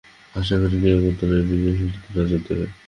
আশা 0.35 0.55
করি, 0.61 0.75
ক্রীড়া 0.75 0.99
মন্ত্রণালয় 1.03 1.45
বিষয়টিতে 1.49 2.09
নজর 2.17 2.39
দেবে। 2.47 2.65